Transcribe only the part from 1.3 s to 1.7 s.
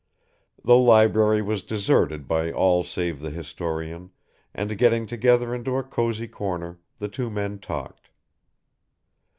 was